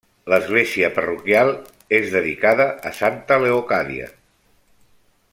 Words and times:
L'església 0.33 0.87
parroquial 0.95 1.51
és 1.99 2.09
dedicada 2.15 2.67
a 2.91 2.95
Santa 3.01 3.37
Leocàdia. 3.47 4.09